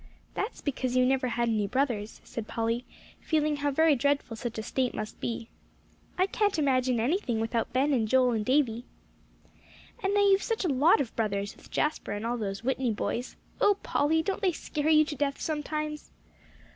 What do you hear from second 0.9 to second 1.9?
you never had any